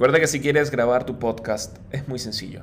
[0.00, 2.62] Recuerda que si quieres grabar tu podcast es muy sencillo.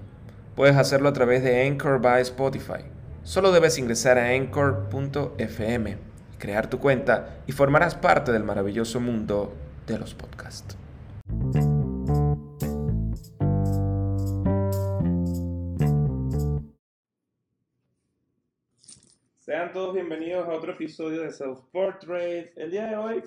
[0.56, 2.84] Puedes hacerlo a través de Anchor by Spotify.
[3.22, 5.98] Solo debes ingresar a anchor.fm,
[6.40, 9.54] crear tu cuenta y formarás parte del maravilloso mundo
[9.86, 10.78] de los podcasts.
[19.78, 22.52] Todos bienvenidos a otro episodio de Self Portrait.
[22.56, 23.24] El día de hoy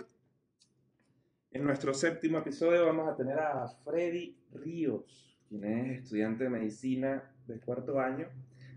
[1.53, 7.33] en nuestro séptimo episodio vamos a tener a Freddy Ríos, quien es estudiante de medicina
[7.47, 8.27] de cuarto año,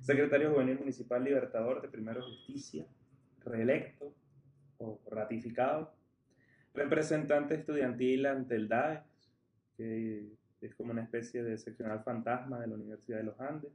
[0.01, 2.85] secretario juvenil municipal libertador de Primero Justicia,
[3.43, 4.13] reelecto
[4.77, 5.95] o ratificado,
[6.76, 9.01] representante estudiantil ante el DAE,
[9.77, 10.27] que
[10.62, 13.71] es como una especie de seccional fantasma de la Universidad de los Andes.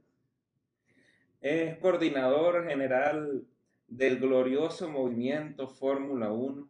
[1.41, 3.45] Es coordinador general
[3.89, 6.69] del glorioso movimiento Fórmula 1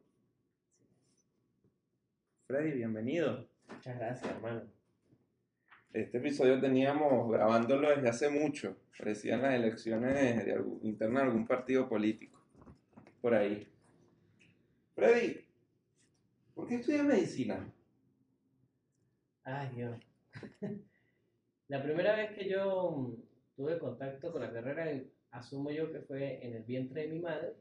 [2.47, 3.47] Freddy, bienvenido.
[3.67, 4.63] Muchas gracias, hermano.
[5.93, 8.75] Este episodio teníamos grabándolo desde hace mucho.
[8.97, 12.43] Parecían las elecciones de internas de algún partido político.
[13.21, 13.67] Por ahí.
[14.95, 15.45] Freddy,
[16.55, 17.71] ¿por qué estudias medicina?
[19.43, 19.99] Ay, Dios.
[21.67, 23.15] la primera vez que yo
[23.55, 24.91] tuve contacto con la carrera,
[25.31, 27.53] asumo yo que fue en el vientre de mi madre,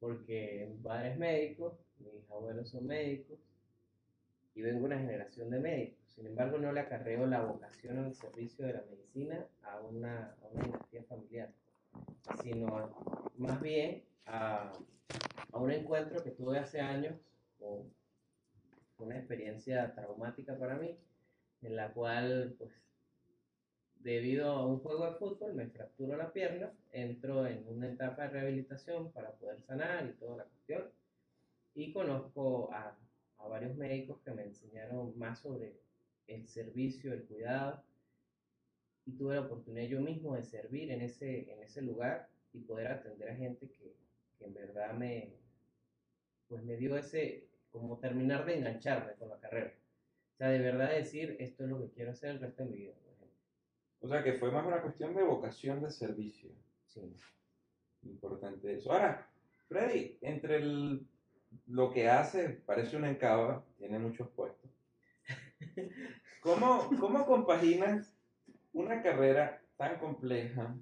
[0.00, 3.38] porque mi padre es médico, mis abuelos son médicos,
[4.54, 5.98] y vengo de una generación de médicos.
[6.08, 10.46] Sin embargo, no le acarreo la vocación al servicio de la medicina a una, a
[10.52, 11.50] una dinastía familiar,
[12.42, 12.90] sino
[13.36, 14.72] más bien a,
[15.52, 17.14] a, un encuentro que tuve hace años
[17.58, 17.92] con
[18.98, 20.98] una experiencia traumática para mí,
[21.62, 22.72] en la cual, pues,
[24.00, 28.28] debido a un juego de fútbol, me fracturo la pierna, entro en una etapa de
[28.28, 30.84] rehabilitación para poder sanar y toda la cuestión,
[31.74, 32.96] y conozco a
[33.38, 35.80] a varios médicos que me enseñaron más sobre
[36.26, 37.82] el servicio, el cuidado,
[39.06, 42.88] y tuve la oportunidad yo mismo de servir en ese, en ese lugar y poder
[42.88, 43.94] atender a gente que,
[44.38, 45.32] que en verdad me,
[46.48, 49.72] pues me dio ese, como terminar de engancharme con la carrera.
[50.34, 52.76] O sea, de verdad decir, esto es lo que quiero hacer el resto de mi
[52.76, 52.94] vida.
[54.00, 56.50] O sea, que fue más una cuestión de vocación de servicio.
[56.86, 57.00] Sí.
[58.02, 58.92] Importante eso.
[58.92, 59.28] Ahora,
[59.66, 61.06] Freddy, entre el
[61.66, 64.70] lo que hace parece una encaba, tiene muchos puestos.
[66.42, 68.14] ¿Cómo, ¿Cómo compaginas
[68.72, 70.76] una carrera tan compleja?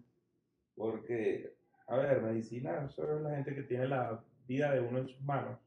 [0.75, 1.55] Porque,
[1.87, 5.21] a ver, medicina, eso es la gente que tiene la vida de uno en sus
[5.23, 5.59] manos.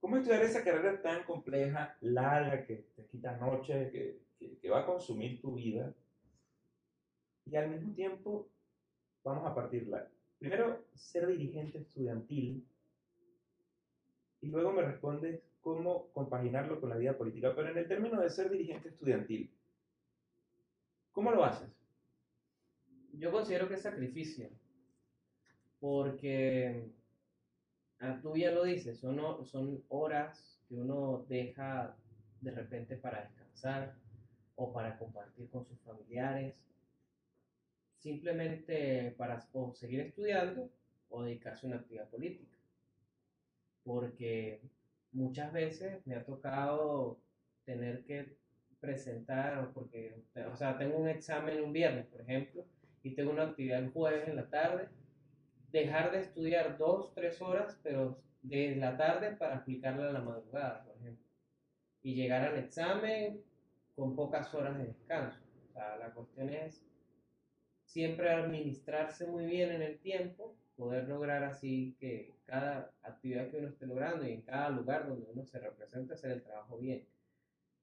[0.00, 4.80] ¿Cómo estudiar esa carrera tan compleja, larga, que te quita noche, que, que, que va
[4.80, 5.94] a consumir tu vida?
[7.46, 8.48] Y al mismo tiempo,
[9.24, 10.08] vamos a partirla.
[10.38, 12.66] Primero, ser dirigente estudiantil
[14.40, 17.54] y luego me respondes cómo compaginarlo con la vida política.
[17.54, 19.50] Pero en el término de ser dirigente estudiantil,
[21.12, 21.68] ¿cómo lo haces?
[23.12, 24.48] Yo considero que es sacrificio,
[25.78, 26.90] porque
[27.98, 31.96] ah, tú ya lo dices, son, son horas que uno deja
[32.40, 33.94] de repente para descansar
[34.54, 36.54] o para compartir con sus familiares,
[38.00, 40.68] simplemente para o seguir estudiando
[41.08, 42.60] o dedicarse a una actividad política
[43.84, 44.60] porque
[45.12, 47.18] muchas veces me ha tocado
[47.64, 48.36] tener que
[48.80, 52.64] presentar, porque, o sea, tengo un examen un viernes, por ejemplo,
[53.02, 54.88] y tengo una actividad el jueves en la tarde,
[55.70, 60.84] dejar de estudiar dos, tres horas, pero de la tarde para aplicarla a la madrugada,
[60.84, 61.26] por ejemplo,
[62.02, 63.42] y llegar al examen
[63.94, 65.40] con pocas horas de descanso.
[65.68, 66.86] O sea, la cuestión es
[67.90, 73.68] siempre administrarse muy bien en el tiempo poder lograr así que cada actividad que uno
[73.68, 77.04] esté logrando y en cada lugar donde uno se representa hacer el trabajo bien.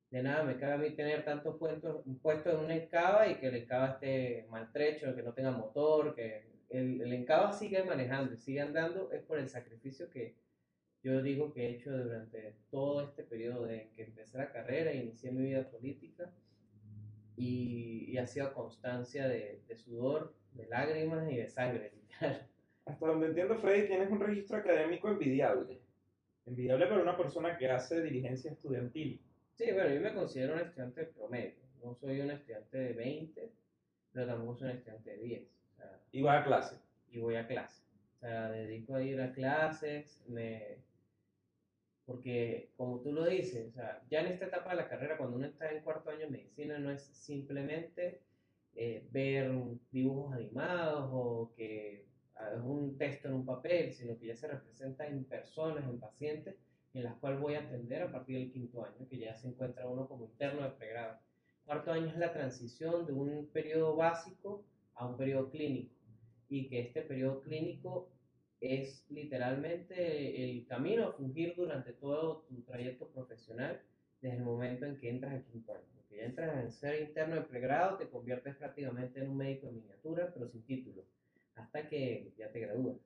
[0.10, 3.48] De nada me cabe a mí tener tantos puestos, puesto en una encaba y que
[3.48, 8.38] el encaba esté maltrecho, que no tenga motor, que el, el encaba siga manejando y
[8.38, 10.38] siga andando, es por el sacrificio que
[11.04, 15.34] yo digo que he hecho durante todo este periodo de que empecé la carrera, inicié
[15.34, 16.32] mi vida política
[17.38, 22.48] y, y ha sido constancia de, de sudor, de lágrimas y de sangre, literal
[22.88, 25.82] hasta donde entiendo, Freddy, tienes un registro académico envidiable.
[26.46, 29.20] Envidiable para una persona que hace dirigencia estudiantil.
[29.56, 31.60] Sí, bueno, yo me considero un estudiante promedio.
[31.84, 33.52] No soy un estudiante de 20,
[34.14, 35.42] pero tampoco soy un estudiante de 10.
[36.14, 36.78] y voy a clase.
[37.12, 37.84] Y voy a clase.
[38.16, 40.78] O sea, dedico a ir a clases, me...
[42.08, 45.36] porque como tú lo dices, o sea, ya en esta etapa de la carrera, cuando
[45.36, 48.22] uno está en cuarto año de medicina, no es simplemente
[48.76, 49.52] eh, ver
[49.92, 55.06] dibujos animados o que es un texto en un papel, sino que ya se representa
[55.06, 56.56] en personas, en pacientes,
[56.94, 59.86] en las cuales voy a atender a partir del quinto año, que ya se encuentra
[59.86, 61.20] uno como interno de pregrado.
[61.66, 64.64] Cuarto año es la transición de un periodo básico
[64.96, 65.94] a un periodo clínico,
[66.48, 68.10] y que este periodo clínico
[68.60, 73.82] es literalmente el camino a fungir durante todo tu trayecto profesional
[74.22, 75.86] desde el momento en que entras al quinto año.
[75.96, 79.74] Porque ya entras en ser interno de pregrado, te conviertes prácticamente en un médico de
[79.74, 81.06] miniatura, pero sin título,
[81.56, 82.98] hasta que ya te gradúas.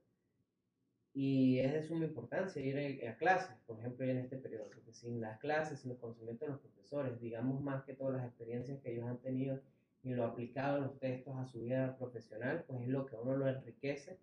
[1.13, 5.19] Y es de suma importancia ir a, clases, por ejemplo, en este periodo, porque sin
[5.19, 8.93] las clases, sin los conocimientos de los profesores, digamos más que todas las experiencias que
[8.93, 9.59] ellos han tenido
[10.03, 13.19] y lo aplicado en los textos a su vida profesional, pues es lo que a
[13.19, 14.17] uno lo enriquece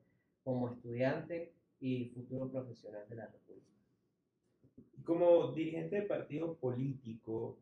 [0.49, 3.69] como estudiante y futuro profesional de la República.
[5.05, 7.59] Como dirigente de partido político,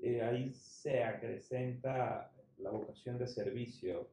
[0.00, 4.08] eh, ahí se acrecenta la vocación de servicio.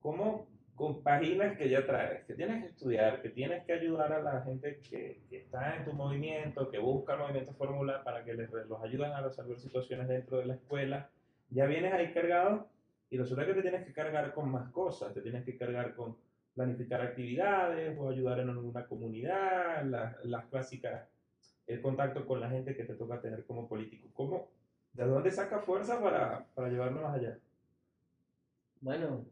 [0.00, 4.42] ¿Cómo compaginas que ya traes, que tienes que estudiar, que tienes que ayudar a la
[4.42, 8.50] gente que, que está en tu movimiento, que busca el movimiento fórmula para que les,
[8.50, 11.08] los ayuden a resolver situaciones dentro de la escuela?
[11.50, 12.68] Ya vienes ahí cargado
[13.10, 16.25] y resulta que te tienes que cargar con más cosas, te tienes que cargar con
[16.56, 21.06] planificar actividades o ayudar en alguna comunidad, las, clásicas,
[21.66, 24.08] el contacto con la gente que te toca tener como político.
[24.14, 24.48] ¿Cómo,
[24.94, 27.38] ¿De dónde saca fuerza para, para llevarlo más allá?
[28.80, 29.26] Bueno,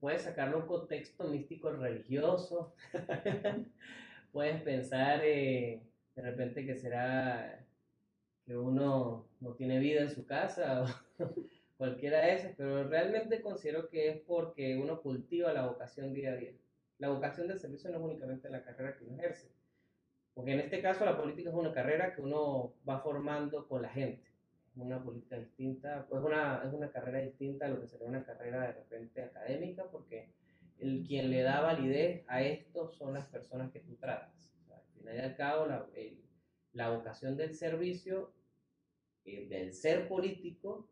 [0.00, 2.74] puedes sacarlo un contexto místico religioso,
[4.32, 5.82] puedes pensar eh,
[6.14, 7.64] de repente que será
[8.44, 10.84] que uno no tiene vida en su casa
[11.80, 16.36] cualquiera de esas, pero realmente considero que es porque uno cultiva la vocación día a
[16.36, 16.52] día.
[16.98, 19.48] La vocación del servicio no es únicamente la carrera que uno ejerce,
[20.34, 23.88] porque en este caso la política es una carrera que uno va formando con la
[23.88, 24.28] gente.
[24.68, 28.26] Es una política distinta, pues una, es una carrera distinta a lo que sería una
[28.26, 30.34] carrera de repente académica, porque
[30.80, 34.52] el quien le da validez a esto son las personas que tú tratas.
[34.70, 35.86] al final y al cabo, la,
[36.74, 38.34] la vocación del servicio,
[39.24, 40.86] eh, del ser político,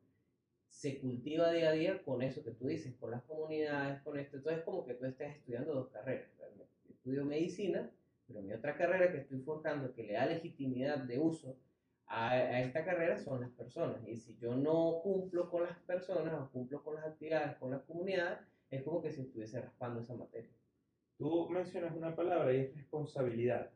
[0.69, 4.37] se cultiva día a día con eso que tú dices, con las comunidades, con esto.
[4.37, 6.29] Entonces es como que tú estés estudiando dos carreras.
[6.39, 6.73] Realmente.
[6.89, 7.91] estudio medicina,
[8.27, 11.57] pero mi otra carrera que estoy forjando, que le da legitimidad de uso
[12.07, 14.07] a, a, esta carrera, son las personas.
[14.07, 17.83] Y si yo no cumplo con las personas o cumplo con las actividades, con las
[17.83, 18.39] comunidades,
[18.71, 20.51] es como que si estuviese raspando esa materia.
[21.17, 23.71] Tú mencionas una palabra y es responsabilidad.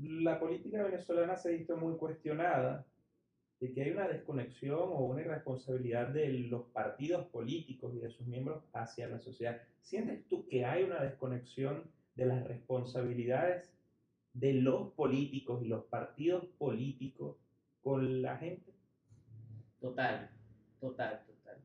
[0.00, 2.86] La política venezolana se ha visto muy cuestionada
[3.60, 8.26] de que hay una desconexión o una irresponsabilidad de los partidos políticos y de sus
[8.26, 9.62] miembros hacia la sociedad.
[9.80, 13.72] ¿Sientes tú que hay una desconexión de las responsabilidades
[14.34, 17.36] de los políticos y los partidos políticos
[17.82, 18.72] con la gente?
[19.80, 20.30] Total,
[20.80, 21.56] total, total.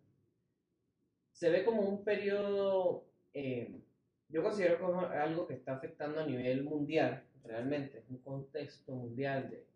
[1.34, 3.82] Se ve como un periodo, eh,
[4.30, 9.50] yo considero como algo que está afectando a nivel mundial, realmente, es un contexto mundial
[9.50, 9.71] de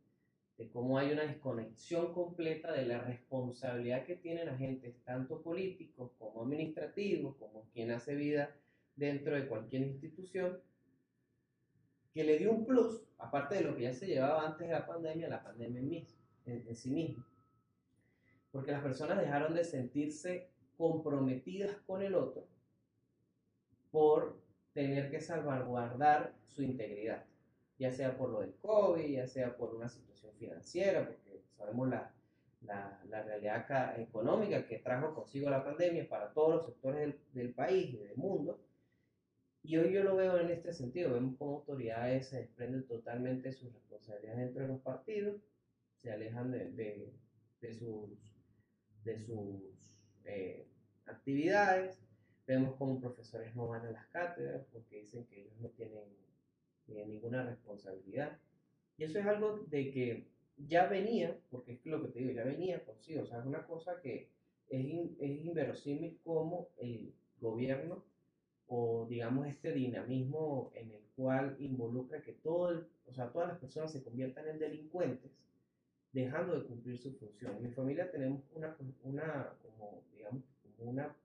[0.57, 6.43] de cómo hay una desconexión completa de la responsabilidad que tienen agentes, tanto políticos como
[6.43, 8.55] administrativos, como quien hace vida
[8.95, 10.59] dentro de cualquier institución,
[12.13, 14.85] que le dio un plus, aparte de lo que ya se llevaba antes de la
[14.85, 16.05] pandemia, la pandemia en,
[16.45, 17.27] en sí misma.
[18.51, 22.47] Porque las personas dejaron de sentirse comprometidas con el otro
[23.91, 24.41] por
[24.71, 27.25] tener que salvaguardar su integridad,
[27.77, 32.13] ya sea por lo del COVID, ya sea por una situación financiera, porque sabemos la,
[32.61, 37.97] la, realidad económica que trajo consigo la pandemia para todos los sectores del, país y
[37.97, 38.59] del mundo.
[39.63, 43.55] Y hoy yo lo veo en este sentido, vemos cómo autoridades se desprenden totalmente de
[43.55, 45.41] sus responsabilidades dentro de los partidos,
[45.97, 47.13] se alejan de, de,
[47.61, 48.11] de sus,
[49.03, 49.63] de sus
[50.25, 50.67] eh,
[51.07, 51.99] actividades,
[52.45, 56.03] vemos cómo profesores no van a las cátedras porque dicen que ellos no tienen
[56.89, 58.37] eh, ninguna responsabilidad.
[58.97, 60.27] Y eso es algo de que
[60.57, 63.23] ya venía, porque es lo que te digo, ya venía consigo.
[63.23, 64.29] O sea, es una cosa que
[64.69, 68.03] es, es inverosímil como el gobierno
[68.67, 73.91] o digamos este dinamismo en el cual involucra que todo o sea, todas las personas
[73.91, 75.31] se conviertan en delincuentes
[76.11, 77.57] dejando de cumplir su función.
[77.57, 79.53] En mi familia tenemos una, una
[80.15, 80.43] digamos,
[80.79, 81.15] una,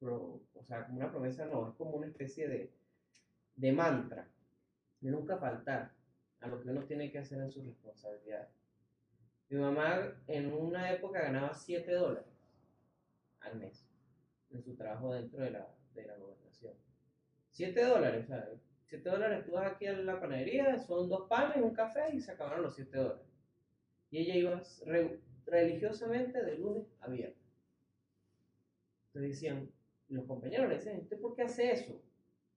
[0.00, 2.70] o sea, una promesa, no, es como una especie de,
[3.56, 4.28] de mantra,
[5.00, 5.92] nunca faltar
[6.40, 8.48] a lo que uno tiene que hacer en su responsabilidad.
[9.48, 12.32] Mi mamá en una época ganaba 7 dólares
[13.40, 13.86] al mes
[14.50, 16.74] en su trabajo dentro de la, de la gobernación.
[17.50, 18.48] 7 dólares, sea,
[18.86, 22.32] 7 dólares tú vas aquí a la panadería, son dos panes, un café y se
[22.32, 23.26] acabaron los 7 dólares.
[24.10, 24.62] Y ella iba
[25.46, 27.36] religiosamente de lunes a viernes.
[29.08, 29.70] Entonces decían,
[30.08, 32.00] los compañeros le dicen, ¿usted por qué hace eso?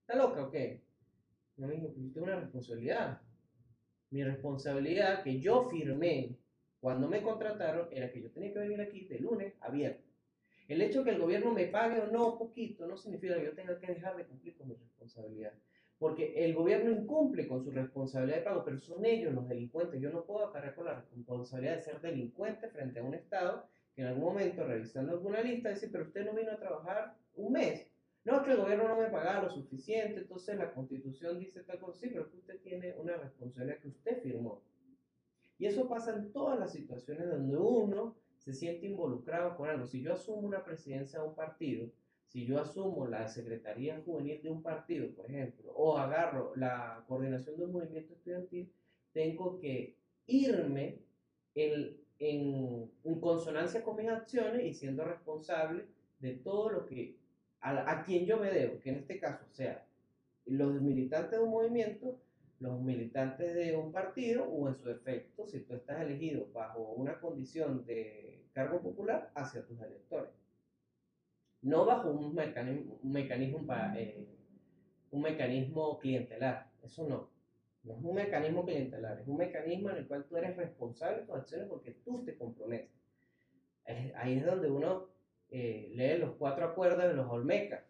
[0.00, 0.82] ¿Está loca o qué?
[1.56, 3.20] Dijo, yo tengo una responsabilidad.
[4.10, 6.36] Mi responsabilidad que yo firmé
[6.80, 10.12] cuando me contrataron era que yo tenía que venir aquí de lunes a viernes.
[10.68, 13.54] El hecho de que el gobierno me pague o no poquito no significa que yo
[13.54, 15.52] tenga que dejar de cumplir con mi responsabilidad.
[15.98, 20.00] Porque el gobierno incumple con su responsabilidad de pago, pero son ellos los delincuentes.
[20.00, 24.02] Yo no puedo acarrear con la responsabilidad de ser delincuente frente a un Estado que
[24.02, 27.86] en algún momento, revisando alguna lista, dice, pero usted no vino a trabajar un mes.
[28.24, 31.80] No, es que el gobierno no me pagaba lo suficiente, entonces la constitución dice tal
[31.80, 34.62] cosa, sí, pero usted tiene una responsabilidad que usted firmó.
[35.58, 39.86] Y eso pasa en todas las situaciones donde uno se siente involucrado con algo.
[39.86, 41.90] Si yo asumo una presidencia de un partido,
[42.26, 47.56] si yo asumo la secretaría juvenil de un partido, por ejemplo, o agarro la coordinación
[47.56, 48.72] de un movimiento estudiantil,
[49.12, 51.00] tengo que irme
[51.54, 55.86] en consonancia con mis acciones y siendo responsable
[56.20, 57.21] de todo lo que
[57.62, 59.86] a, a, quien yo me debo, que en este caso sea
[60.44, 62.20] los militantes de un movimiento,
[62.60, 67.18] los militantes de un partido o en su efecto, si tú estás elegido bajo una
[67.20, 70.30] condición de cargo popular, hacia tus electores
[71.62, 74.26] no bajo un mecanismo, un mecanismo, para, eh,
[75.12, 77.30] un mecanismo clientelar, eso no.
[77.84, 81.26] No es un mecanismo clientelar, es un mecanismo en el cual tú eres responsable de
[81.26, 82.90] tus acciones porque tú te comprometes.
[84.16, 85.08] ahí es donde uno
[85.52, 87.84] eh, lee los cuatro acuerdos de los Olmecas.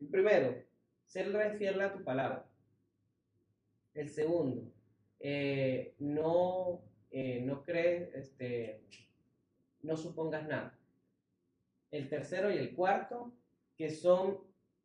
[0.00, 0.56] El primero,
[1.04, 2.44] ser fiel a tu palabra.
[3.94, 4.72] El segundo,
[5.20, 6.82] eh, no,
[7.12, 8.82] no crees, este,
[9.82, 10.80] no supongas nada
[11.90, 13.32] el tercero y el cuarto,
[13.76, 14.38] que son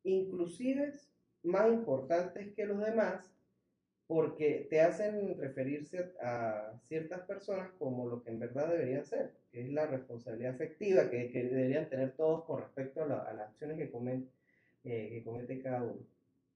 [0.03, 1.11] inclusives
[1.43, 3.34] más importantes que los demás
[4.07, 9.62] porque te hacen referirse a ciertas personas como lo que en verdad deberían ser, que
[9.62, 13.89] es la responsabilidad afectiva que, que deberían tener todos con respecto a, las acciones que,
[13.89, 14.29] comen,
[14.83, 16.05] eh, que comete cada uno.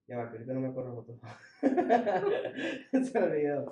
[0.07, 1.19] Ya va, que ahorita no me acuerdo los otros.
[3.11, 3.65] Se.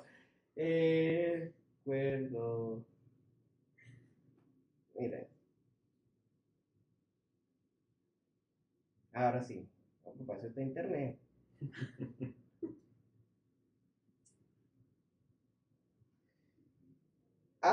[0.56, 2.84] Eh, acuerdo.
[4.94, 5.26] Miren.
[9.12, 9.68] Ahora sí,
[10.04, 11.18] ocuparse de internet.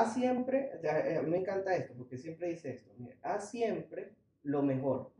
[0.00, 2.90] haz siempre, eh, me encanta esto, porque siempre dice esto,
[3.22, 5.12] haz siempre lo mejor.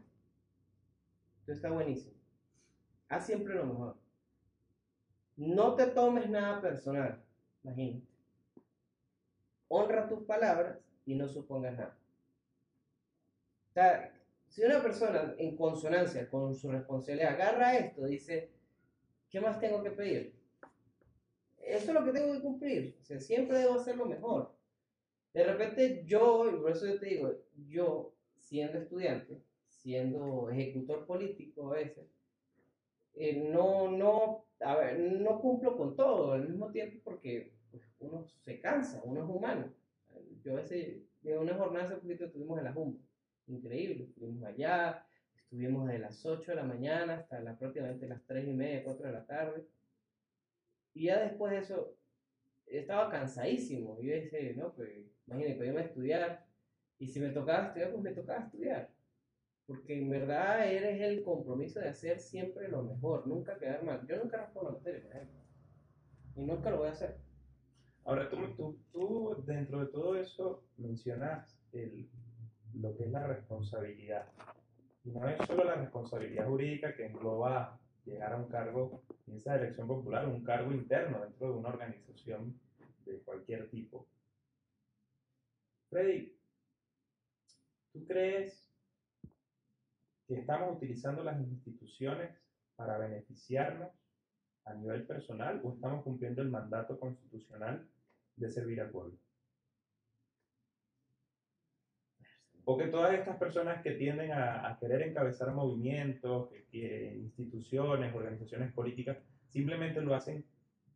[1.41, 2.17] Esto está buenísimo.
[3.09, 3.97] Haz siempre lo mejor.
[5.37, 7.25] No te tomes nada personal,
[7.63, 8.07] imagínate.
[9.69, 11.99] Honra tus palabras y no supongas nada.
[14.49, 18.51] Si una persona en consonancia con su responsabilidad agarra esto, dice,
[19.29, 20.35] ¿qué más tengo que pedir?
[21.59, 22.97] Eso es lo que tengo que cumplir.
[23.03, 24.56] Siempre debo hacer lo mejor.
[25.37, 27.31] De repente yo, y por eso yo te digo,
[27.69, 32.07] yo siendo estudiante, siendo ejecutor político a veces,
[33.13, 38.25] eh, no, no, a ver, no cumplo con todo al mismo tiempo porque pues, uno
[38.25, 39.71] se cansa, uno es humano.
[40.43, 42.99] Yo a veces, de una jornada hace poquito estuvimos en la Jumbo
[43.47, 44.05] increíble.
[44.05, 48.53] Estuvimos allá, estuvimos de las 8 de la mañana hasta la, prácticamente las 3 y
[48.55, 49.67] media, 4 de la tarde.
[50.95, 51.95] Y ya después de eso,
[52.67, 53.99] estaba cansadísimo.
[54.01, 54.91] Y yo decía, no, pues
[55.27, 56.47] imagínate, podía a estudiar.
[56.99, 58.91] Y si me tocaba estudiar, pues me tocaba estudiar.
[59.67, 64.07] Porque en verdad eres el compromiso de hacer siempre lo mejor, nunca quedar mal.
[64.07, 65.41] Yo nunca respondo a la tele, por ejemplo.
[66.37, 67.17] Y nunca lo voy a hacer.
[68.05, 72.09] Ahora, tú, tú, tú dentro de todo eso mencionas el,
[72.75, 74.27] lo que es la responsabilidad.
[75.05, 79.57] Y no es solo la responsabilidad jurídica que engloba llegar a un cargo en esa
[79.57, 82.59] elección popular, un cargo interno dentro de una organización
[83.05, 84.07] de cualquier tipo.
[85.91, 86.37] Freddy,
[87.93, 88.73] ¿tú crees
[90.27, 92.37] que estamos utilizando las instituciones
[92.77, 93.91] para beneficiarnos
[94.65, 97.89] a nivel personal o estamos cumpliendo el mandato constitucional
[98.37, 99.19] de servir al pueblo?
[102.69, 109.19] O que todas estas personas que tienden a, querer encabezar movimientos, que, instituciones, organizaciones políticas,
[109.47, 110.45] simplemente lo hacen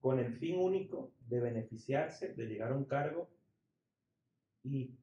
[0.00, 3.30] con el fin único de beneficiarse, de llegar a un cargo
[4.64, 4.98] y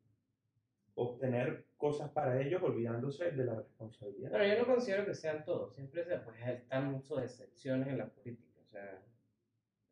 [0.96, 4.32] obtener cosas para ellos, olvidándose de la responsabilidad.
[4.32, 8.60] Pero yo no considero que sean todos, siempre pues, están muchas excepciones en la política.
[8.60, 9.02] O sea,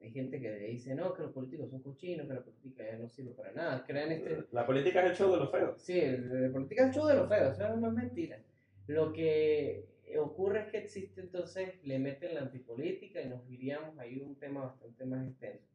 [0.02, 3.32] hay gente que dice, no, que los políticos son cochinos, que la política no sirve
[3.32, 3.84] para nada.
[3.86, 4.46] Crean este...
[4.52, 5.82] La política es el show de los feos.
[5.82, 8.40] Sí, la política es el show de los feos, eso no es mentira.
[8.88, 9.88] Lo que
[10.20, 14.66] ocurre es que existe entonces, le meten la antipolítica y nos iríamos ahí un tema
[14.66, 15.66] bastante más extenso.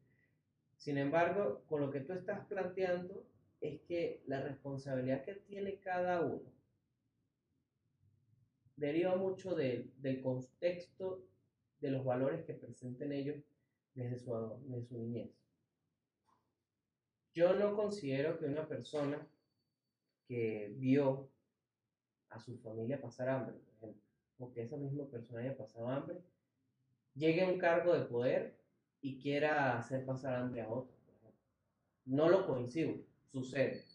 [0.77, 3.25] Sin embargo, con lo que tú estás planteando
[3.59, 6.49] es que la responsabilidad que tiene cada uno
[8.77, 11.21] deriva mucho de- del contexto
[11.81, 13.35] de los valores que presenten ellos
[13.93, 14.31] desde su,
[14.67, 15.29] desde su niñez.
[17.33, 19.25] Yo no considero que una persona
[20.27, 21.29] que vio
[22.29, 24.01] a su familia pasar hambre, por ejemplo,
[24.39, 26.17] o que esa misma persona haya pasado hambre,
[27.15, 28.55] llegue a un cargo de poder
[29.01, 30.93] y quiera hacer pasar hambre a otro.
[31.05, 31.41] por ejemplo.
[32.05, 32.95] No lo coincido,
[33.31, 33.85] sucede.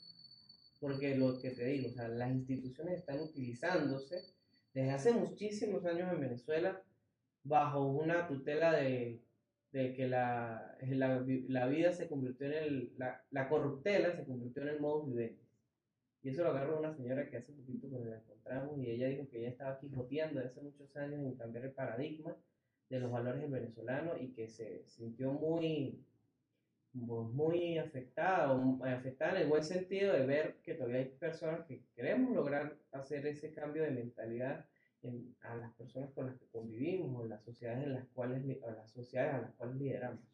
[0.80, 4.22] Porque lo que te digo, o sea, las instituciones están utilizándose
[4.74, 6.82] desde hace muchísimos años en Venezuela
[7.44, 9.20] bajo una tutela de,
[9.72, 14.62] de que la, la, la vida se convirtió en el, la, la corruptela se convirtió
[14.62, 15.42] en el modus vivendi.
[16.22, 19.28] Y eso lo agarró una señora que hace poquito que la encontramos y ella dijo
[19.28, 22.34] que ella estaba quijoteando hace muchos años en cambiar el paradigma
[22.88, 26.04] de los valores del venezolano y que se sintió muy,
[26.92, 31.66] pues, muy afectada, o afectada en el buen sentido de ver que todavía hay personas
[31.66, 34.64] que queremos lograr hacer ese cambio de mentalidad
[35.40, 38.90] a las personas con las que convivimos o las sociedades en las cuales o las
[38.90, 40.24] sociedades a las cuales lideramos.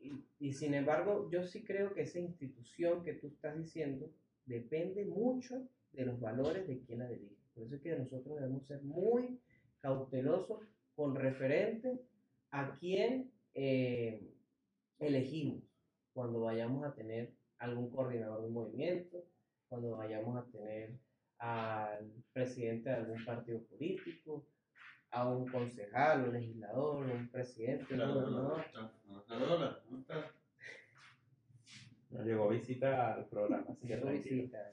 [0.00, 4.10] Y, y sin embargo, yo sí creo que esa institución que tú estás diciendo
[4.46, 7.36] depende mucho de los valores de quien la dirige.
[7.54, 9.38] Por eso es que nosotros debemos ser muy
[9.80, 10.60] cautelosos
[10.94, 12.00] con referente
[12.50, 14.32] a quién eh,
[14.98, 15.62] elegimos
[16.12, 19.24] cuando vayamos a tener algún coordinador de movimiento,
[19.68, 20.98] cuando vayamos a tener
[21.42, 24.46] al presidente de algún partido político,
[25.10, 28.64] a un concejal, un legislador, un presidente, un gobernador.
[32.10, 34.72] Nos llegó visita al programa, así que Llegó visita.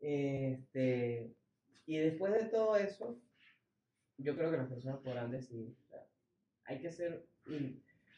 [0.00, 1.30] Este,
[1.84, 3.20] y después de todo eso,
[4.16, 5.76] yo creo que las personas podrán decidir.
[5.84, 6.06] o sea,
[6.64, 7.26] hay que ser,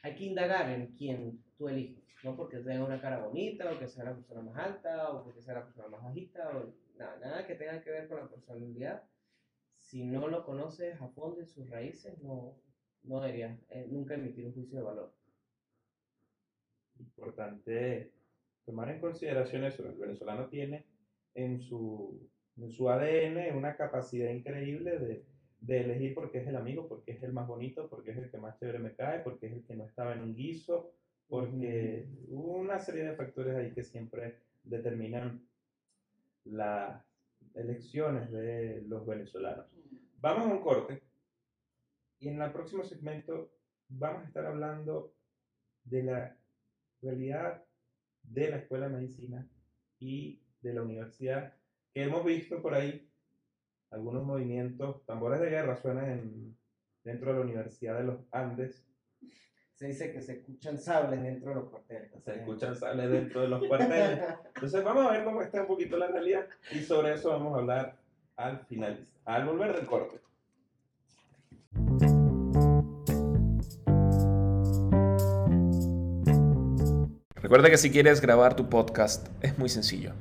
[0.03, 3.89] hay que indagar en quién tú eliges, no porque tenga una cara bonita, o que
[3.89, 7.47] sea la persona más alta, o porque sea la persona más bajita, o nada, nada
[7.47, 9.03] que tenga que ver con la personalidad.
[9.77, 12.57] Si no lo conoces a fondo sus raíces, no,
[13.05, 15.13] no deberías eh, nunca emitir un juicio de valor.
[16.99, 18.13] Importante
[18.65, 19.87] tomar en consideración eso.
[19.87, 20.85] El venezolano tiene
[21.35, 25.25] en su, en su ADN una capacidad increíble de,
[25.61, 28.39] de elegir porque es el amigo, porque es el más bonito, porque es el que
[28.39, 30.93] más chévere me cae, porque es el que no estaba en un guiso,
[31.29, 35.47] porque hubo una serie de factores ahí que siempre determinan
[36.47, 37.05] las
[37.55, 39.67] elecciones de los venezolanos.
[40.19, 41.03] Vamos a un corte
[42.19, 43.53] y en el próximo segmento
[43.89, 45.15] vamos a estar hablando
[45.85, 46.37] de la
[47.03, 47.65] realidad
[48.23, 49.49] de la Escuela de Medicina
[49.99, 51.55] y de la universidad,
[51.95, 53.09] que hemos visto por ahí
[53.91, 56.59] algunos movimientos, tambores de guerra suenan en-
[57.05, 58.85] dentro de la Universidad de los Andes,
[59.77, 62.11] Se dice que se escuchan sables dentro de los cuarteles.
[62.25, 64.21] se escuchan sales dentro de los cuarteles.
[64.55, 67.59] Entonces vamos a ver cómo está un poquito la realidad y sobre eso vamos a
[67.59, 67.97] hablar
[68.37, 70.19] al final, al volver del corte.
[77.35, 80.15] Recuerda que si quieres grabar tu podcast es muy sencillo.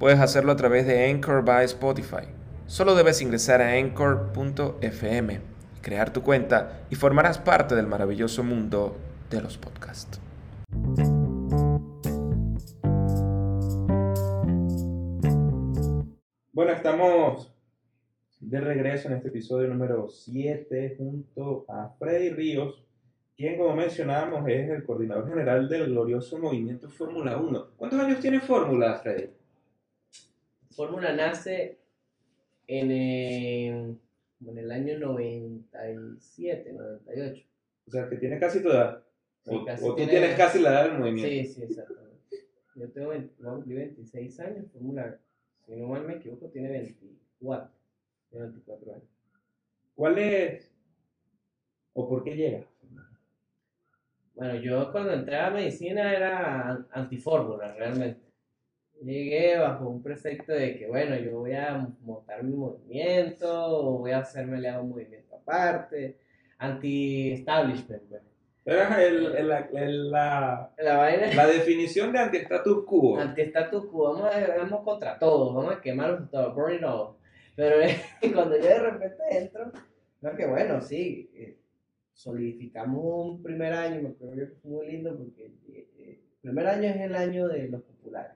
[0.00, 2.26] Puedes hacerlo a través de Anchor by Spotify.
[2.66, 5.40] Solo debes ingresar a anchor.fm,
[5.86, 8.96] crear tu cuenta y formarás parte del maravilloso mundo
[9.30, 10.20] de los podcasts.
[16.52, 17.54] Bueno, estamos
[18.40, 22.82] de regreso en este episodio número 7 junto a Freddy Ríos,
[23.36, 27.66] quien como mencionábamos es el coordinador general del glorioso movimiento Fórmula 1.
[27.76, 29.30] ¿Cuántos años tiene Fórmula, Freddy?
[30.72, 31.78] Fórmula nace
[32.66, 33.96] en, eh,
[34.38, 37.46] como en el año 97, 98.
[37.86, 39.02] O sea, que tiene casi tu edad.
[39.46, 41.28] O, casi o tú tiene- tienes casi la edad del movimiento.
[41.48, 42.16] Sí, sí, exactamente.
[42.74, 45.18] Yo tengo 20 voy a cumplir 26 años, Fórmula,
[45.64, 47.70] si no mal me equivoco, tiene 24.
[48.30, 49.04] Tiene 24 años.
[49.94, 50.70] ¿Cuál es
[51.94, 52.64] o por qué llega?
[54.34, 58.20] Bueno, yo cuando entré a medicina era an- antifórmula, realmente.
[59.02, 64.12] Llegué bajo un precepto de que, bueno, yo voy a montar mi movimiento, o voy
[64.12, 66.16] a hacerme a un movimiento aparte,
[66.58, 68.02] anti-establishment.
[68.64, 73.16] Era el- el- la- el- la, La vaina la definición de anti-status quo.
[73.18, 77.14] anti-status quo, vamos, a, vamos contra todo, vamos a quemarlos todo, burn it all.
[77.54, 77.76] Pero
[78.34, 79.70] cuando yo de repente entro,
[80.20, 81.56] creo que bueno, sí, eh,
[82.12, 86.66] solidificamos un primer año, me acuerdo que fue muy lindo porque eh, eh, el primer
[86.66, 88.32] año es el año de los populares.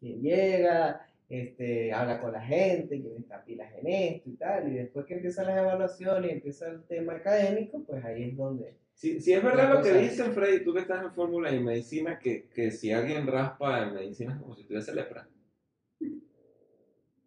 [0.00, 4.78] Quien llega, este, habla con la gente, quien está pilas en esto y tal, y
[4.78, 8.74] después que empiezan las evaluaciones y empieza el tema académico, pues ahí es donde...
[8.94, 12.18] Si, si es verdad lo que dicen, Freddy, tú que estás en fórmula y medicina,
[12.18, 15.28] que, que si alguien raspa en medicina es como si tuviese lepra.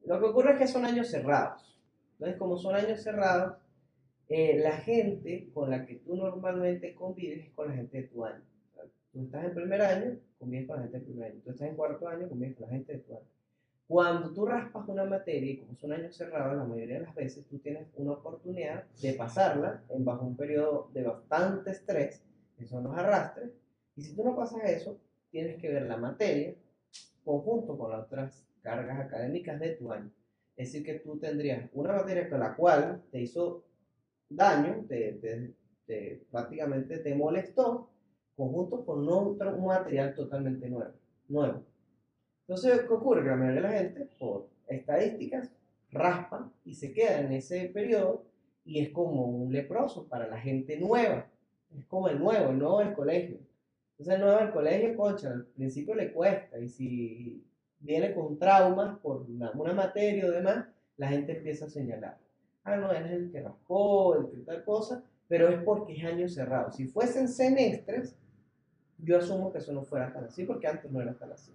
[0.05, 1.79] Lo que ocurre es que son años cerrados.
[2.13, 3.57] Entonces, como son años cerrados,
[4.27, 8.25] eh, la gente con la que tú normalmente convives es con la gente de tu
[8.25, 8.43] año.
[9.13, 11.41] Tú estás en primer año, convives con la gente del primer año.
[11.43, 13.27] Tú estás en cuarto año, convives con la gente de tu año.
[13.87, 17.45] Cuando tú raspas una materia, y como son años cerrados, la mayoría de las veces
[17.47, 22.23] tú tienes una oportunidad de pasarla en bajo un periodo de bastante estrés,
[22.57, 23.51] que son los arrastres,
[23.95, 24.99] y si tú no pasas eso,
[25.31, 26.55] tienes que ver la materia
[27.23, 30.11] conjunto con las otras cargas académicas de tu año.
[30.55, 33.63] Es decir, que tú tendrías una materia con la cual te hizo
[34.29, 35.53] daño, te, te-
[35.85, 37.89] te- prácticamente te molestó,
[38.35, 40.93] conjunto con otro material totalmente nuevo.
[41.27, 41.63] nuevo.
[42.47, 43.23] Entonces, ¿qué ocurre?
[43.23, 45.51] Que la mayoría de la gente, por estadísticas,
[45.91, 48.25] raspa y se queda en ese periodo
[48.65, 51.27] y es como un leproso para la gente nueva.
[51.77, 53.37] Es como el nuevo, el nuevo del colegio.
[53.91, 57.43] Entonces, el nuevo del colegio, concha, al principio le cuesta y si
[57.79, 60.65] viene con traumas por una, una materia o demás,
[60.97, 62.17] la gente empieza a señalar.
[62.63, 66.03] Ah, no, él es el que raspó, el que tal cosa, pero es porque es
[66.03, 66.71] año cerrado.
[66.71, 68.15] Si fuesen semestres,
[68.99, 71.51] yo asumo que eso no fuera tan así, porque antes no era tan así.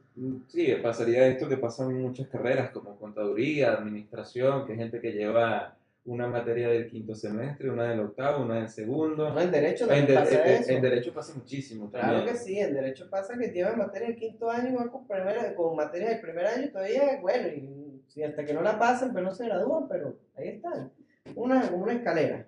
[0.48, 5.12] Sí, pasaría esto que pasa en muchas carreras, como contaduría, administración, que hay gente que
[5.12, 9.29] lleva una materia del quinto semestre, una del octavo, una del segundo.
[9.31, 10.72] No, en derecho En, también de- pasa en- eso.
[10.72, 12.35] en derecho pasa muchísimo Claro también.
[12.35, 15.55] que sí, en derecho pasa que llevan materia del quinto año y van con, primera,
[15.55, 19.12] con materia del primer año y todavía, bueno, y si hasta que no la pasen,
[19.12, 20.90] pero no se gradúan, pero ahí están,
[21.35, 22.47] una, una escalera.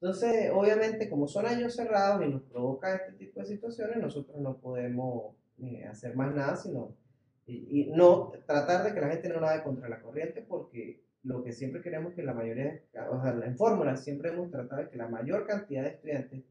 [0.00, 4.58] Entonces, obviamente, como son años cerrados y nos provoca este tipo de situaciones, nosotros no
[4.58, 6.96] podemos eh, hacer más nada, sino
[7.46, 11.52] y, no tratar de que la gente no nade contra la corriente, porque lo que
[11.52, 12.80] siempre queremos que la mayoría,
[13.10, 16.44] o sea, en fórmulas siempre hemos tratado de que la mayor cantidad de estudiantes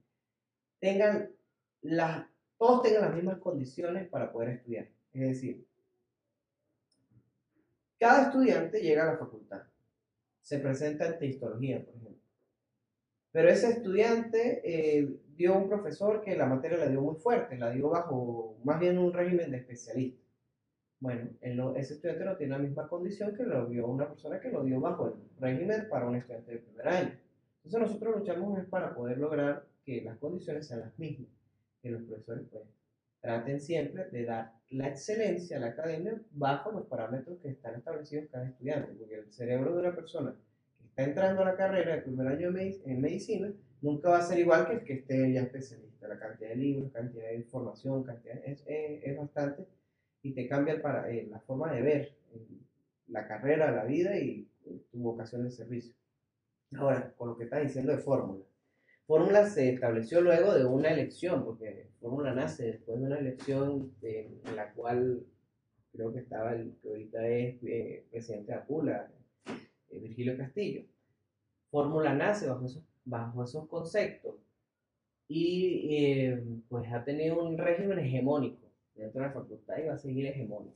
[0.80, 1.30] tengan
[1.82, 2.26] las,
[2.58, 4.90] todos tengan las mismas condiciones para poder estudiar.
[5.14, 5.66] Es decir,
[8.00, 9.64] cada estudiante llega a la facultad,
[10.42, 12.27] se presenta ante histología, por ejemplo.
[13.32, 17.70] Pero ese estudiante eh, dio un profesor que la materia la dio muy fuerte, la
[17.72, 20.22] dio bajo más bien un régimen de especialista.
[21.00, 24.40] Bueno, él no- ese estudiante no tiene la misma condición que lo dio una persona
[24.40, 27.12] que lo dio bajo el régimen para un estudiante de primer año.
[27.64, 31.30] Entonces nosotros luchamos para poder lograr que las condiciones sean las mismas,
[31.82, 32.64] que los profesores pues,
[33.22, 38.28] traten siempre de dar la excelencia a la academia bajo los parámetros que están establecidos
[38.32, 40.36] cada estudiante, porque el cerebro de una persona
[40.98, 44.66] está entrando a la carrera de primer año en medicina nunca va a ser igual
[44.68, 46.08] que el que esté ya especialista.
[46.08, 49.68] La cantidad de libros, cantidad de información, cantidad es, es- es bastante
[50.24, 52.48] y te cambia el para, eh, la forma de ver eh,
[53.10, 55.94] la carrera, la vida y eh, tu vocación de servicio.
[56.76, 58.44] Ahora, con lo que estás diciendo de fórmula.
[59.06, 64.42] Fórmula se estableció luego de una elección, porque Fórmula nace después de una elección eh,
[64.46, 65.24] en la cual
[65.94, 67.56] creo que estaba el que ahorita es
[68.10, 69.12] presidente de Apula,
[69.90, 70.84] eh, Virgilio Castillo.
[71.70, 74.36] Fórmula nace bajo esos, bajo esos conceptos
[75.28, 79.98] y eh, pues ha tenido un régimen hegemónico dentro de la facultad y va a
[79.98, 80.76] seguir hegemónico.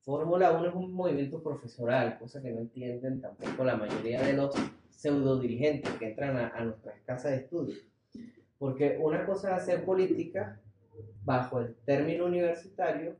[0.00, 4.52] Fórmula 1 es un movimiento profesoral, cosa que no entienden tampoco la mayoría de los
[4.90, 7.76] pseudo dirigentes que entran a, a nuestras casas de estudio.
[8.58, 10.60] Porque una cosa es hacer política
[11.24, 13.16] bajo el término universitario,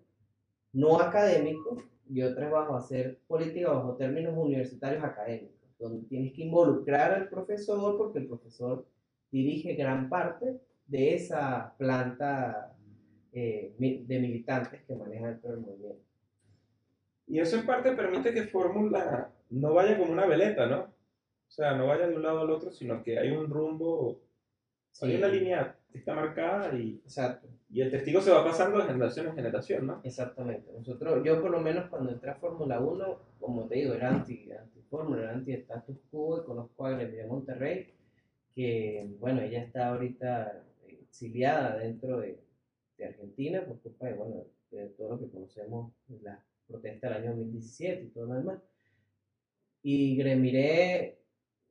[0.73, 6.43] no académico, y otra es bajo hacer política bajo términos universitarios académicos, donde tienes que
[6.43, 8.87] involucrar al profesor porque el profesor
[9.31, 12.77] dirige gran parte de esa planta
[13.33, 16.03] eh, de militantes que maneja dentro del movimiento.
[17.27, 20.81] Y eso en parte permite que Fórmula no vaya como una veleta, ¿no?
[20.83, 24.21] O sea, no vaya de un lado al otro, sino que hay un rumbo,
[25.01, 25.17] hay Sí.
[25.17, 27.49] una línea está marcada y, Exacto.
[27.71, 30.01] y el testigo se va pasando de generación en generación, ¿no?
[30.05, 30.73] Exactamente.
[30.73, 34.51] Nosotros, yo por lo menos cuando entré a Fórmula 1, como te digo, era anti,
[34.53, 37.95] anti Fórmula, era anti status quo y conozco a Grecia Monterrey,
[38.55, 42.39] que bueno, ella está ahorita exiliada dentro de,
[42.99, 47.37] de Argentina por culpa de, bueno, de todo lo que conocemos, la protesta del año
[47.37, 48.63] 2017 y todo lo demás.
[49.83, 51.19] Y Gremiré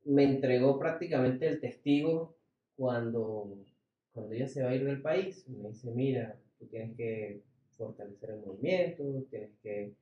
[0.04, 2.36] me entregó prácticamente el testigo
[2.76, 3.64] cuando,
[4.12, 5.48] cuando ella se va a ir del país.
[5.48, 7.42] Me dice, mira, tú tienes que
[7.76, 9.94] fortalecer el movimiento, tienes que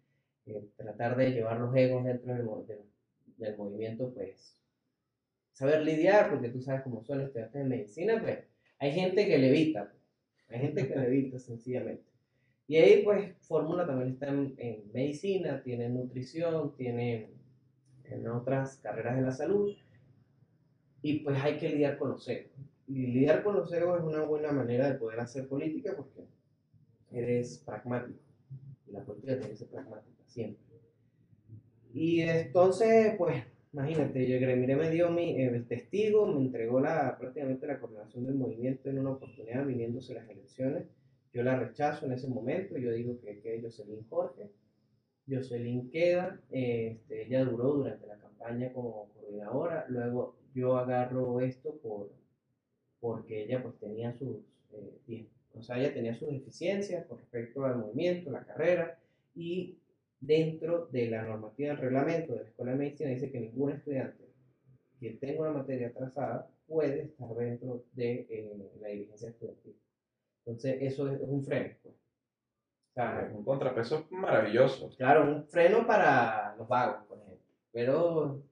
[0.47, 2.47] eh, tratar de llevar los egos dentro del,
[3.39, 4.59] del- movimiento, pues
[5.53, 8.41] saber lidiar, porque tú sabes cómo son los estudiantes de medicina, pues
[8.79, 9.93] hay gente que levita,
[10.49, 12.05] hay gente que levita sencillamente.
[12.69, 17.31] Y ahí pues Fórmula también está en, en medicina, tiene nutrición, tiene
[18.05, 19.77] en otras carreras de la salud,
[21.03, 22.53] y pues hay que lidiar con los egos.
[22.91, 26.27] Lidiar con los egos es una buena manera de poder hacer política porque
[27.13, 28.19] eres pragmático.
[28.89, 30.65] Y la política tiene que ser pragmática, siempre.
[31.93, 37.17] Y entonces, pues, imagínate, yo Gremire me dio mi, eh, el testigo, me entregó la,
[37.17, 40.89] prácticamente la coordinación del movimiento en una oportunidad viniéndose las elecciones.
[41.33, 44.51] Yo la rechazo en ese momento, yo digo que, que Jocelyn Jorge,
[45.29, 52.11] Jocelyn queda, este, ella duró durante la campaña como coordinadora, luego yo agarro esto por,
[53.01, 54.37] porque ella pues tenía sus,
[55.09, 58.99] eh, o sea, ella tenía sus deficiencias con respecto al movimiento, la carrera,
[59.35, 59.79] y
[60.21, 64.31] dentro de la normativa del reglamento de la Escuela de Medicina dice que ningún estudiante
[65.01, 69.75] que tenga una materia atrasada puede estar dentro de eh, la dirigencia estudiantil.
[70.45, 71.75] Entonces, eso es, un freno.
[71.83, 71.95] Pues.
[71.95, 74.91] O sea, un contrapeso maravilloso.
[74.97, 77.47] Claro, un freno para los vagos, por ejemplo.
[77.73, 78.43] Pero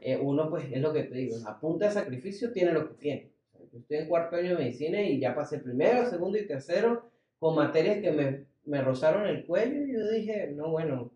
[0.00, 2.94] eh, uno, pues, es lo que te digo, a punta de sacrificio tiene lo que
[2.94, 3.32] tiene.
[3.72, 7.54] Yo estoy en cuarto año de medicina y ya pasé primero, segundo y tercero con
[7.54, 11.10] materias que me me rozaron el cuello y yo dije, no, bueno,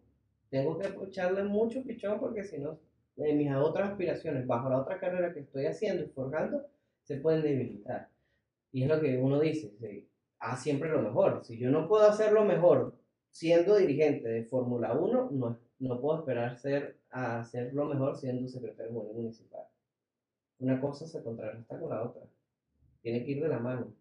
[0.49, 2.79] tengo que echarle mucho pichón porque si no,
[3.17, 6.67] mis otras aspiraciones bajo la otra carrera que estoy haciendo y forjando
[7.03, 8.09] se pueden debilitar.
[8.73, 9.71] Y es lo que uno dice,
[10.39, 11.45] haz siempre lo mejor.
[11.45, 12.97] Si yo no puedo hacer lo mejor
[13.31, 18.49] siendo dirigente de Fórmula 1, no, no puedo esperar ser, a hacer lo mejor siendo
[18.49, 19.65] secretario municipal.
[20.59, 22.23] Una cosa se contrarresta con la otra.
[23.03, 23.93] Tiene que ir de la mano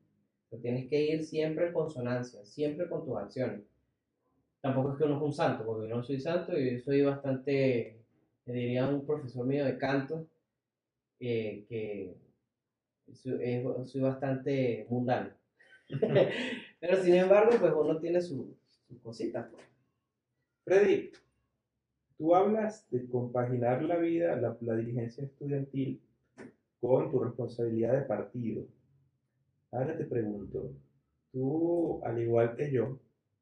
[0.59, 3.61] tienes que ir siempre en consonancia, siempre con tus acciones.
[4.59, 7.97] Tampoco es que uno es un santo, porque yo no soy santo y soy bastante,
[8.45, 10.27] diría un profesor mío de canto,
[11.19, 12.15] eh, que
[13.13, 15.31] soy, bastante mundano.
[16.79, 18.47] Pero sin embargo, pues uno tiene sus
[18.87, 19.47] su cositas.
[19.49, 19.63] Pues.
[20.63, 21.11] Freddy,
[22.17, 26.01] tú hablas de compaginar la vida, la, la dirigencia estudiantil,
[26.79, 28.65] con tu responsabilidad de partido.
[29.71, 30.73] Ahora te pregunto,
[31.31, 32.99] tú, al igual que yo,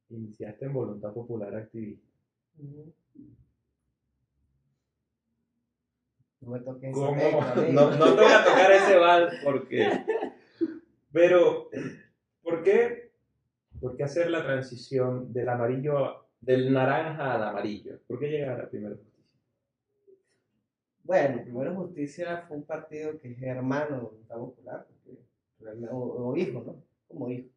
[0.10, 2.08] iniciaste en Voluntad Popular Activista.
[6.42, 7.15] No me toques ¿Cómo?
[7.74, 9.89] no, no te voy a tocar ese bal porque...
[11.12, 11.70] Pero,
[12.44, 13.12] ¿por qué,
[13.82, 18.00] ¿por qué hacer la transición del amarillo, del naranja al amarillo?
[18.06, 19.26] ¿Por qué llegar a Primera Justicia?
[21.02, 24.88] Bueno, Primera Justicia fue un partido que es hermano de Voluntad Popular
[25.91, 26.84] o, hijo, ¿no?
[27.08, 27.50] Como hijo.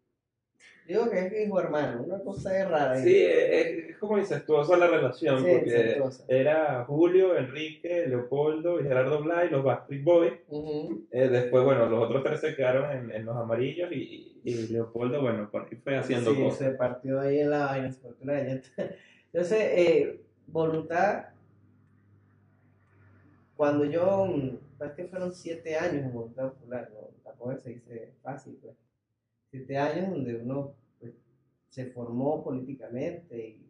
[0.86, 2.96] Digo que es hijo hermano, una cosa es rara.
[2.96, 9.62] Sí, es, como incestuosa la relación, porque era Julio, Enrique, Leopoldo y Gerardo Blay, los
[9.62, 10.32] Backstreet Boys.
[11.12, 15.48] Eh, después, bueno, los otros tres se quedaron en, los amarillos y, y, Leopoldo, bueno,
[15.50, 18.40] por ahí fue haciendo sí, se partió ahí en la vaina, se partió la
[19.32, 21.26] Entonces, eh, voluntad,
[23.56, 24.28] cuando yo,
[24.78, 27.21] parece que fueron siete años en voluntad popular, ¿no?
[27.62, 28.76] Se dice fácil, pues.
[29.50, 31.14] Siete años donde uno pues,
[31.68, 33.60] se formó políticamente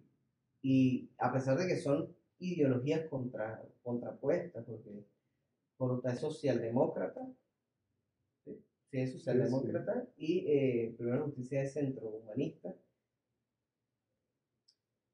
[0.62, 5.04] y, a pesar de que son ideologías contra, contrapuestas, porque
[5.78, 7.20] voluntad es socialdemócrata,
[8.44, 8.62] ¿sí?
[8.92, 12.74] es socialdemócrata, y eh, Primera Justicia es centro humanista,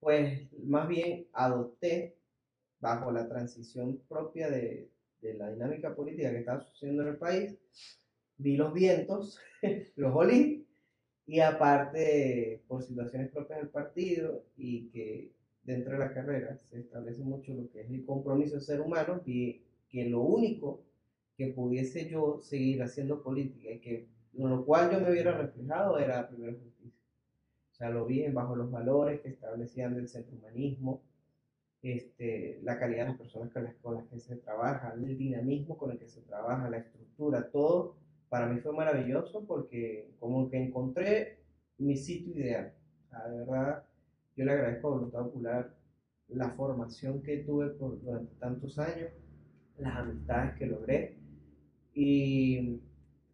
[0.01, 2.17] pues más bien adopté
[2.81, 4.91] bajo la transición propia de,
[5.21, 7.59] de la dinámica política que estaba sucediendo en el país,
[8.39, 9.39] vi los vientos,
[9.97, 10.67] los olí,
[11.27, 15.31] y aparte, por situaciones propias del partido y que
[15.63, 19.21] dentro de la carrera se establece mucho lo que es el compromiso de ser humano,
[19.27, 20.83] vi que lo único
[21.37, 25.99] que pudiese yo seguir haciendo política y que con lo cual yo me hubiera reflejado
[25.99, 26.99] era primero justicia.
[27.73, 31.03] O sea, lo vi bajo los valores que establecían del centro humanismo,
[31.83, 35.99] este, la calidad de las personas con las que se trabaja, el dinamismo con el
[35.99, 37.98] que se trabaja, la estructura, todo
[38.29, 41.39] para mí fue maravilloso porque como que encontré
[41.79, 42.73] mi sitio ideal.
[43.31, 43.85] de verdad,
[44.37, 45.75] yo le agradezco a Voluntad Popular
[46.29, 49.11] la formación que tuve por, durante tantos años,
[49.79, 51.17] las amistades que logré,
[51.95, 52.81] y,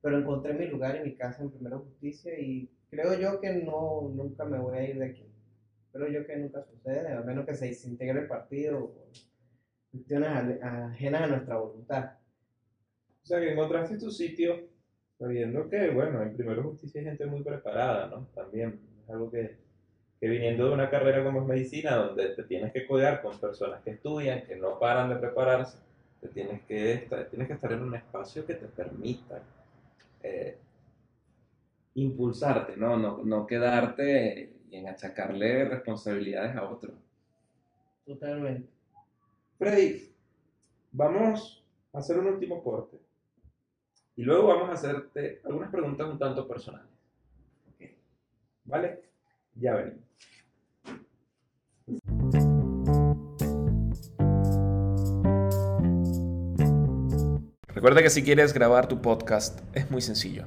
[0.00, 4.12] pero encontré mi lugar en mi casa en Primera Justicia y creo yo que no,
[4.14, 5.26] nunca me voy a ir de aquí.
[5.92, 9.08] Creo yo que nunca sucede, a menos que se desintegre el partido por
[9.90, 12.12] cuestiones ajenas a nuestra voluntad.
[13.22, 14.73] O sea, que encontraste tu sitio
[15.18, 18.26] sabiendo que, bueno, en Primero Justicia hay gente muy preparada, ¿no?
[18.34, 19.56] También es algo que,
[20.20, 23.82] que viniendo de una carrera como es medicina, donde te tienes que cuidar con personas
[23.82, 25.78] que estudian, que no paran de prepararse,
[26.20, 29.42] te tienes que estar, tienes que estar en un espacio que te permita
[30.22, 30.56] eh,
[31.94, 32.96] impulsarte, ¿no?
[32.96, 33.22] ¿no?
[33.24, 36.94] No quedarte y en achacarle responsabilidades a otros.
[38.04, 38.68] Totalmente.
[39.58, 40.10] Freddy,
[40.92, 43.03] vamos a hacer un último corte.
[44.16, 46.86] Y luego vamos a hacerte algunas preguntas un tanto personales.
[48.64, 49.02] ¿Vale?
[49.56, 50.04] Ya venimos.
[57.68, 60.44] Recuerda que si quieres grabar tu podcast es muy sencillo.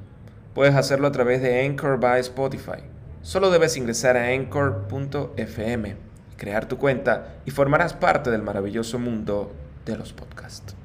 [0.56, 2.82] Puedes hacerlo a través de Anchor by Spotify.
[3.21, 5.95] Solo debes ingresar a anchor.fm,
[6.38, 9.51] crear tu cuenta y formarás parte del maravilloso mundo
[9.86, 10.75] de los podcasts.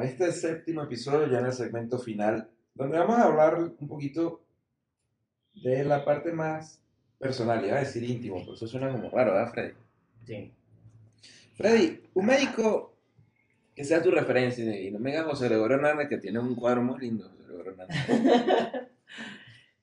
[0.00, 4.42] A este séptimo episodio, ya en el segmento final, donde vamos a hablar un poquito
[5.54, 6.82] de la parte más
[7.18, 9.74] personal, iba a decir íntimo, pero eso suena como raro, ¿verdad, Freddy?
[10.26, 10.52] Sí.
[11.54, 12.94] Freddy, un médico
[13.74, 16.82] que sea tu referencia, y no me digas José Gregorio Hernández, que tiene un cuadro
[16.82, 17.96] muy lindo, José Gregorio Hernández.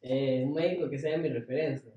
[0.03, 1.91] Eh, un médico que sea mi referencia.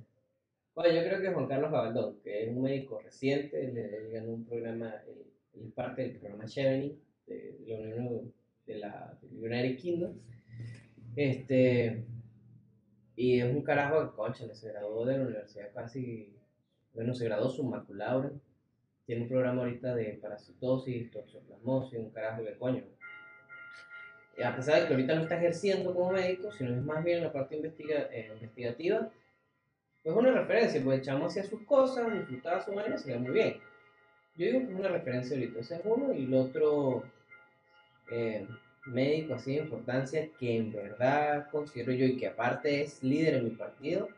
[0.74, 4.44] Bueno, yo creo que Juan Carlos Gabaldón, que es un médico reciente, le ganó un
[4.44, 5.24] programa, él,
[5.54, 8.32] es parte del programa Chevening de, la Unión
[8.66, 10.12] de la United Kingdom.
[11.16, 12.04] Este,
[13.16, 16.34] y es un carajo de concha, se graduó de la universidad casi,
[16.92, 18.30] bueno, se graduó summa cum laude.
[19.06, 22.84] Tiene un programa ahorita de parasitosis, toxoplasmosis, un carajo de coño.
[24.42, 27.24] A pesar de que ahorita no está ejerciendo como médico, sino es más bien en
[27.24, 29.10] la parte investiga, eh, investigativa,
[30.02, 33.20] pues es una referencia, pues el chamo hacía sus cosas, disfrutaba su manera, se veía
[33.20, 33.56] muy bien.
[34.36, 37.04] Yo digo que es una referencia ahorita, ese es uno, y el otro
[38.10, 38.46] eh,
[38.86, 43.44] médico así de importancia que en verdad considero yo y que aparte es líder en
[43.44, 44.08] mi partido,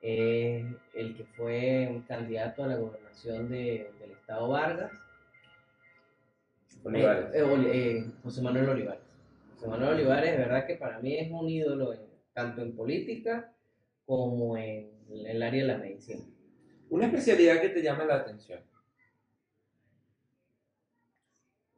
[0.00, 4.92] eh, el que fue un candidato a la gobernación de, del estado Vargas,
[6.84, 7.26] Olivares.
[7.34, 9.02] eh, eh, eh, José Manuel Olivares.
[9.54, 12.00] José Manuel Olivares, de verdad que para mí es un ídolo en-
[12.32, 13.52] tanto en política
[14.06, 16.24] como en, en el área de la medicina.
[16.88, 18.60] Una especialidad que te llame la atención.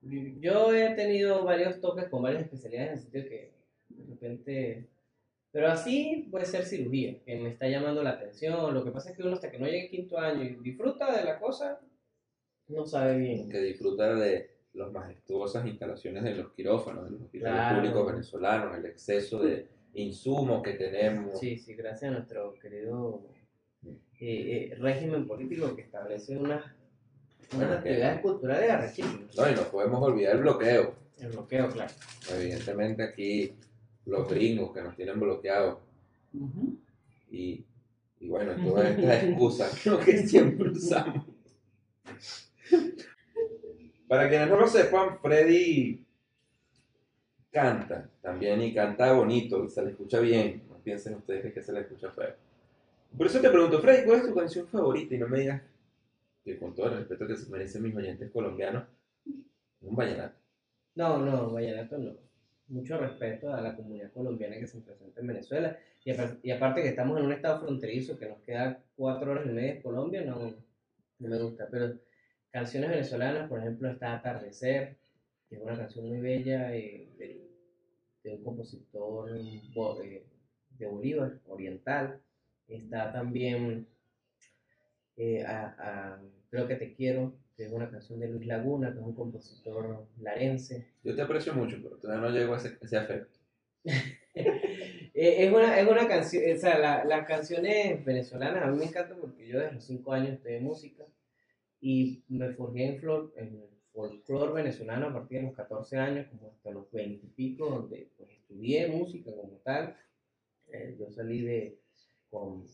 [0.03, 3.53] Yo he tenido varios toques con varias especialidades en el sentido que
[3.89, 4.89] de repente...
[5.53, 8.73] Pero así puede ser cirugía, que me está llamando la atención.
[8.73, 11.25] Lo que pasa es que uno hasta que no llegue quinto año y disfruta de
[11.25, 11.81] la cosa,
[12.69, 13.49] no sabe bien.
[13.49, 17.81] que disfruta de las majestuosas instalaciones de los quirófanos, de los hospitales Claro.
[17.81, 21.41] públicos venezolanos, el exceso de insumos que tenemos.
[21.41, 23.27] Sí, sí, gracias a nuestro querido
[23.85, 26.65] eh, eh, régimen político que establece unas
[27.53, 29.37] Bueno, actividades culturales arrechísimas.
[29.37, 30.95] No, y no podemos olvidar el bloqueo.
[31.19, 31.93] El bloqueo, claro.
[32.33, 33.55] Evidentemente aquí
[34.07, 35.79] los gringos que nos tienen bloqueados
[37.31, 37.65] y,
[38.21, 39.99] y bueno, todas estas excusas ¿no?
[39.99, 41.27] que siempre usamos.
[44.09, 46.05] Para quienes no lo sepan, Freddy
[47.53, 50.63] canta también y canta bonito y se le escucha bien.
[50.69, 52.35] No piensen ustedes que se le escucha feo.
[53.17, 55.15] Por eso te pregunto, Freddy, ¿cuál es tu canción favorita?
[55.15, 55.63] Y no me digas
[56.59, 58.85] con todo el respeto que se merecen mis oyentes colombianos,
[59.83, 60.37] un vallenato.
[60.95, 62.17] No, no, vallenato no.
[62.69, 65.77] Mucho respeto a la comunidad colombiana que se presenta en Venezuela.
[66.05, 69.47] Y, apar- y aparte que estamos en un estado fronterizo que nos queda cuatro horas
[69.47, 70.39] y media de Colombia, no,
[71.19, 71.69] no me gusta.
[71.71, 71.99] Pero
[72.51, 74.97] canciones venezolanas, por ejemplo, está Atardecer,
[75.49, 77.09] que es una canción muy bella eh,
[78.23, 80.25] de un compositor eh,
[80.79, 82.21] de Bolívar, oriental.
[82.69, 83.89] Está también
[85.17, 89.05] eh, a Creo que te quiero, que es una canción de Luis Laguna, que es
[89.05, 90.89] un compositor larense.
[91.05, 93.39] Yo te aprecio mucho, pero todavía no llego a ese, ese afecto.
[95.13, 98.85] Eh, es una, es una canción, o sea, la- las canciones venezolanas a mí me
[98.85, 101.05] encantan porque yo desde los 5 años estudié música
[101.81, 106.29] y me forjé en, flor, en el folclore venezolano a partir de los 14 años,
[106.29, 109.97] como hasta los 20 y pico, donde pues, estudié música como tal.
[110.69, 111.79] Eh, yo salí de,
[112.31, 112.65] con,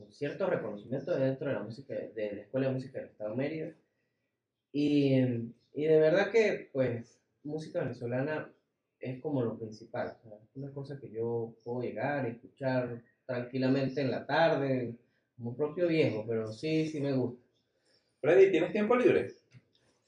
[0.00, 3.36] con cierto reconocimiento dentro de la música, de la Escuela de Música del Estado de
[3.36, 3.74] Mérida.
[4.72, 5.14] Y,
[5.74, 8.50] y de verdad que, pues, música venezolana
[8.98, 10.16] es como lo principal.
[10.24, 14.94] o sea, una cosa que yo puedo llegar y escuchar tranquilamente en la tarde,
[15.36, 17.42] como propio viejo, pero sí, sí me gusta.
[18.20, 19.30] Freddy, ¿tienes tiempo libre?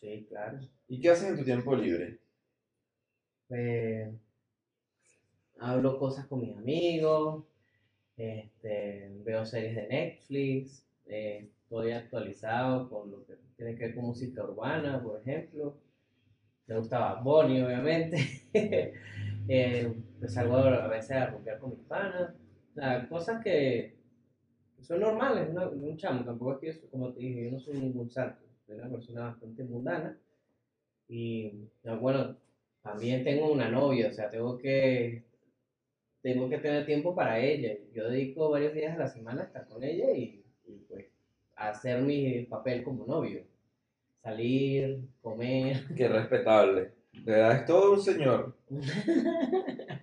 [0.01, 0.61] Sí, claro.
[0.89, 2.19] ¿Y qué haces en tu tiempo libre?
[3.51, 4.13] Eh,
[5.59, 7.45] hablo cosas con mis amigos,
[8.17, 14.07] este, veo series de Netflix, eh, estoy actualizado con lo que tiene que ver con
[14.07, 15.77] música urbana, por ejemplo.
[16.67, 18.19] Me gustaba Bonnie, obviamente.
[20.29, 22.35] salgo a veces a romper con mis panas.
[22.77, 23.95] O cosas que
[24.81, 25.71] son normales, ¿no?
[25.71, 28.43] Un chamo, tampoco es que yo, como te dije, yo no soy ningún santo.
[28.67, 30.19] Soy una persona bastante mundana.
[31.09, 31.69] Y
[32.01, 32.37] bueno,
[32.83, 35.25] también tengo una novia, o sea, tengo que
[36.23, 37.77] tengo que tener tiempo para ella.
[37.93, 41.07] Yo dedico varios días a la semana a estar con ella y, y, pues
[41.57, 43.45] hacer mi papel como novio.
[44.23, 45.83] Salir, comer.
[45.97, 46.93] Qué respetable.
[47.13, 48.57] De verdad es todo un señor.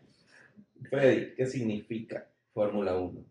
[0.90, 3.24] Freddy, ¿qué significa Fórmula 1?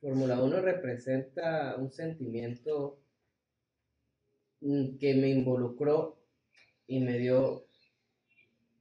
[0.00, 2.98] Fórmula 1 representa un sentimiento
[4.60, 6.18] mm, que me involucró
[6.86, 7.66] y me dio,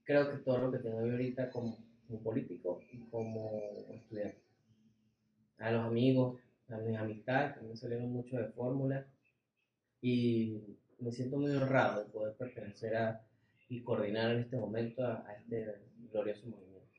[0.03, 1.77] creo que todo lo que tengo ahorita como,
[2.11, 3.61] como político y como
[3.93, 4.41] estudiante.
[5.59, 6.39] A los amigos,
[6.69, 9.05] a mis amistades, que me salieron mucho de Fórmula
[10.01, 10.61] y
[10.99, 13.25] me siento muy honrado de poder pertenecer a
[13.69, 15.65] y coordinar en este momento a, a este
[16.11, 16.89] glorioso movimiento.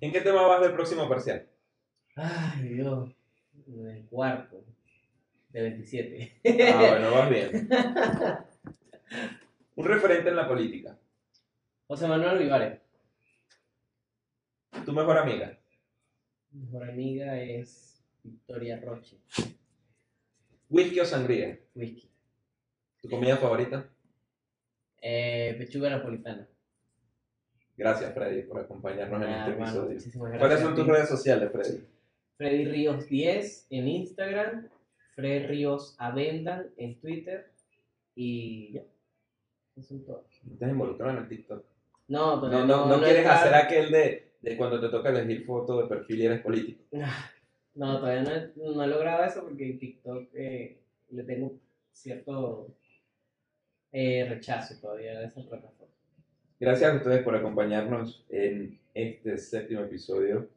[0.00, 1.46] ¿En qué tema vas del próximo parcial?
[2.16, 3.10] Ay, Dios,
[3.66, 4.64] en el cuarto
[5.50, 6.40] de 27.
[6.72, 7.68] Ah, bueno, vas bien.
[9.76, 10.98] Un referente en la política.
[11.86, 12.80] José Manuel Olivares,
[14.84, 15.58] Tu mejor amiga.
[16.52, 19.16] mi mejor amiga es Victoria Roche,
[20.68, 21.58] Whisky o sangría.
[21.74, 22.10] whisky.
[23.02, 23.88] ¿Tu comida favorita?
[25.00, 26.46] Eh, pechuga napolitana.
[27.76, 30.38] Gracias, Freddy, por acompañarnos en Ah, este hermano, episodio.
[30.38, 31.84] ¿Cuáles son tus redes sociales, Freddy?
[32.36, 34.68] Freddy Ríos 10 en Instagram,
[35.14, 37.50] Freddy Ríos Avendan en Twitter
[38.14, 38.82] y ya.
[39.76, 40.26] Eso todos.
[40.44, 41.64] ¿No estás involucrado en el TikTok?
[42.08, 45.44] No, No, todavía no, no, he quieres hacer aquel de, de cuando te toca elegir
[45.44, 46.84] foto de perfil y eres político.
[47.74, 50.80] No, todavía no he, no he logrado eso porque TikTok eh,
[51.10, 51.52] le tengo
[51.92, 52.74] cierto
[53.92, 55.94] eh, rechazo todavía de esa plataforma.
[56.58, 60.48] Gracias a ustedes por acompañarnos en este séptimo episodio.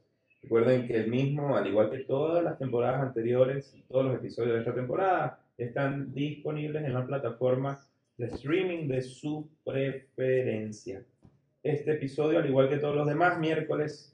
[0.42, 4.56] Recuerden que el mismo, al igual que todas las temporadas anteriores y todos los episodios
[4.56, 7.80] de esta temporada, están disponibles en la plataforma
[8.18, 11.06] de streaming de su preferencia.
[11.64, 14.14] Este episodio, al igual que todos los demás, miércoles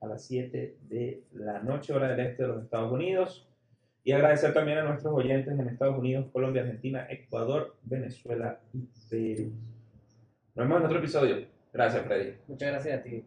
[0.00, 3.48] a las 7 de la noche, hora del este de los Estados Unidos.
[4.02, 9.52] Y agradecer también a nuestros oyentes en Estados Unidos, Colombia, Argentina, Ecuador, Venezuela y Perú.
[10.56, 11.46] Nos vemos en otro episodio.
[11.72, 12.32] Gracias, Freddy.
[12.48, 13.24] Muchas gracias a ti.